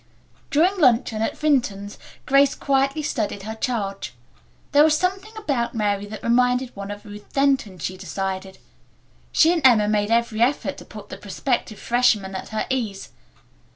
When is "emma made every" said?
9.63-10.41